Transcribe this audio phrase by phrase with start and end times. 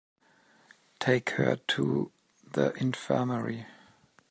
[0.97, 2.11] Take her to
[2.53, 3.67] the infirmary.